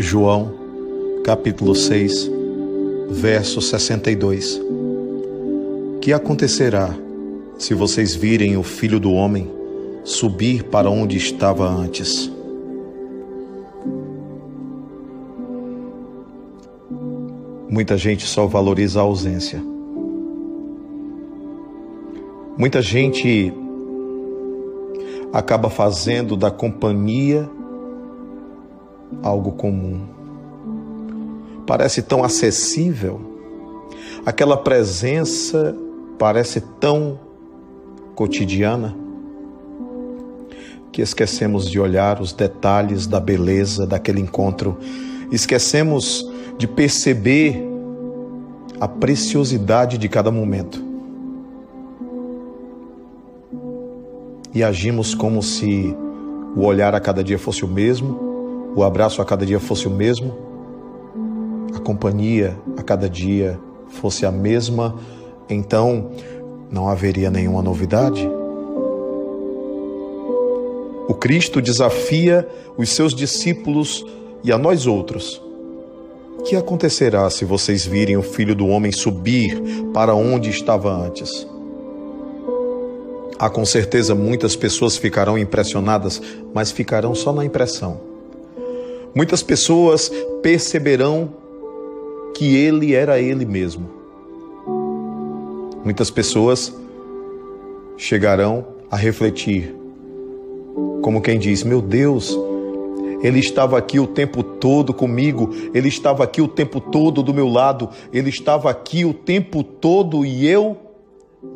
João, 0.00 0.52
capítulo 1.24 1.74
6, 1.74 2.30
verso 3.10 3.60
62. 3.60 4.62
Que 6.00 6.12
acontecerá 6.12 6.94
se 7.58 7.74
vocês 7.74 8.14
virem 8.14 8.56
o 8.56 8.62
filho 8.62 9.00
do 9.00 9.10
homem 9.10 9.50
subir 10.04 10.62
para 10.62 10.88
onde 10.88 11.16
estava 11.16 11.68
antes? 11.68 12.30
Muita 17.68 17.96
gente 17.96 18.24
só 18.24 18.46
valoriza 18.46 19.00
a 19.00 19.02
ausência. 19.02 19.60
Muita 22.56 22.80
gente 22.80 23.52
acaba 25.32 25.68
fazendo 25.68 26.36
da 26.36 26.52
companhia 26.52 27.50
algo 29.22 29.52
comum. 29.52 30.00
Parece 31.66 32.02
tão 32.02 32.24
acessível, 32.24 33.20
aquela 34.24 34.56
presença 34.56 35.76
parece 36.18 36.60
tão 36.80 37.18
cotidiana 38.14 38.96
que 40.90 41.02
esquecemos 41.02 41.70
de 41.70 41.78
olhar 41.78 42.20
os 42.20 42.32
detalhes 42.32 43.06
da 43.06 43.20
beleza 43.20 43.86
daquele 43.86 44.20
encontro, 44.20 44.76
esquecemos 45.30 46.28
de 46.56 46.66
perceber 46.66 47.62
a 48.80 48.88
preciosidade 48.88 49.98
de 49.98 50.08
cada 50.08 50.30
momento. 50.30 50.82
E 54.54 54.64
agimos 54.64 55.14
como 55.14 55.42
se 55.42 55.94
o 56.56 56.64
olhar 56.64 56.94
a 56.94 57.00
cada 57.00 57.22
dia 57.22 57.38
fosse 57.38 57.64
o 57.64 57.68
mesmo, 57.68 58.27
o 58.78 58.84
abraço 58.84 59.20
a 59.20 59.24
cada 59.24 59.44
dia 59.44 59.58
fosse 59.58 59.88
o 59.88 59.90
mesmo, 59.90 60.38
a 61.74 61.80
companhia 61.80 62.56
a 62.76 62.82
cada 62.82 63.10
dia 63.10 63.58
fosse 63.88 64.24
a 64.24 64.30
mesma, 64.30 64.94
então 65.50 66.12
não 66.70 66.88
haveria 66.88 67.28
nenhuma 67.28 67.60
novidade. 67.60 68.24
O 71.08 71.14
Cristo 71.14 71.60
desafia 71.60 72.48
os 72.76 72.90
seus 72.90 73.16
discípulos 73.16 74.06
e 74.44 74.52
a 74.52 74.58
nós 74.58 74.86
outros. 74.86 75.42
Que 76.44 76.54
acontecerá 76.54 77.28
se 77.30 77.44
vocês 77.44 77.84
virem 77.84 78.16
o 78.16 78.22
filho 78.22 78.54
do 78.54 78.68
homem 78.68 78.92
subir 78.92 79.60
para 79.92 80.14
onde 80.14 80.50
estava 80.50 80.88
antes? 80.92 81.48
Há 83.40 83.50
com 83.50 83.64
certeza 83.64 84.14
muitas 84.14 84.54
pessoas 84.54 84.96
ficarão 84.96 85.36
impressionadas, 85.36 86.22
mas 86.54 86.70
ficarão 86.70 87.12
só 87.12 87.32
na 87.32 87.44
impressão. 87.44 88.07
Muitas 89.18 89.42
pessoas 89.42 90.12
perceberão 90.44 91.30
que 92.36 92.54
ele 92.54 92.94
era 92.94 93.18
ele 93.18 93.44
mesmo. 93.44 93.90
Muitas 95.84 96.08
pessoas 96.08 96.72
chegarão 97.96 98.64
a 98.88 98.94
refletir, 98.94 99.74
como 101.02 101.20
quem 101.20 101.36
diz: 101.36 101.64
Meu 101.64 101.82
Deus, 101.82 102.38
ele 103.20 103.40
estava 103.40 103.76
aqui 103.76 103.98
o 103.98 104.06
tempo 104.06 104.40
todo 104.40 104.94
comigo, 104.94 105.50
ele 105.74 105.88
estava 105.88 106.22
aqui 106.22 106.40
o 106.40 106.46
tempo 106.46 106.80
todo 106.80 107.20
do 107.20 107.34
meu 107.34 107.48
lado, 107.48 107.88
ele 108.12 108.30
estava 108.30 108.70
aqui 108.70 109.04
o 109.04 109.12
tempo 109.12 109.64
todo 109.64 110.24
e 110.24 110.46
eu 110.46 110.76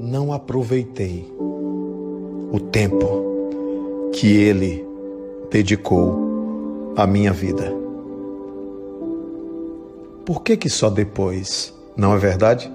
não 0.01 0.33
aproveitei 0.33 1.33
o 1.39 2.59
tempo 2.59 4.11
que 4.13 4.27
ele 4.27 4.85
dedicou 5.49 6.32
a 6.97 7.07
minha 7.07 7.33
vida. 7.33 7.73
Por 10.27 10.43
que 10.43 10.57
que 10.57 10.69
só 10.69 10.91
depois? 10.91 11.75
Não 11.97 12.15
é 12.15 12.19
verdade? 12.19 12.71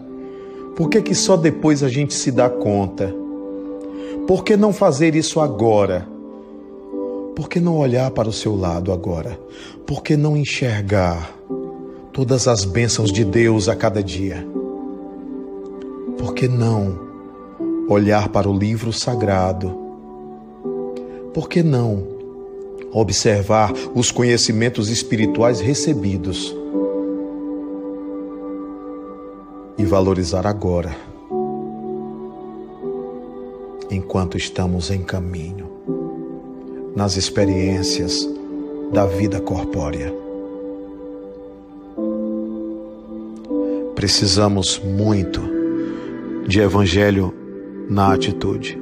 Por 0.75 0.89
que 0.89 1.01
que 1.01 1.15
só 1.15 1.37
depois 1.37 1.83
a 1.83 1.89
gente 1.89 2.13
se 2.13 2.31
dá 2.31 2.49
conta? 2.49 3.13
Por 4.27 4.43
que 4.43 4.57
não 4.57 4.73
fazer 4.73 5.15
isso 5.15 5.39
agora? 5.39 6.07
Por 7.35 7.47
que 7.47 7.59
não 7.59 7.77
olhar 7.77 8.11
para 8.11 8.27
o 8.27 8.33
seu 8.33 8.55
lado 8.55 8.91
agora? 8.91 9.39
Por 9.85 10.01
que 10.01 10.17
não 10.17 10.35
enxergar 10.35 11.31
todas 12.11 12.47
as 12.47 12.65
bênçãos 12.65 13.11
de 13.11 13.23
Deus 13.23 13.69
a 13.69 13.75
cada 13.75 14.03
dia? 14.03 14.45
Por 16.17 16.33
que 16.33 16.47
não 16.47 16.99
olhar 17.87 18.29
para 18.29 18.49
o 18.49 18.57
livro 18.57 18.91
sagrado? 18.91 19.77
Por 21.33 21.47
que 21.47 21.61
não 21.61 22.16
observar 22.91 23.73
os 23.93 24.11
conhecimentos 24.11 24.89
espirituais 24.89 25.59
recebidos 25.59 26.55
e 29.77 29.85
valorizar 29.85 30.47
agora, 30.47 30.95
enquanto 33.91 34.37
estamos 34.37 34.89
em 34.89 35.03
caminho, 35.03 35.67
nas 36.95 37.15
experiências 37.15 38.27
da 38.91 39.05
vida 39.05 39.39
corpórea. 39.39 40.13
Precisamos 43.93 44.79
muito 44.79 45.41
de 46.47 46.59
evangelho 46.59 47.33
na 47.89 48.13
atitude. 48.13 48.79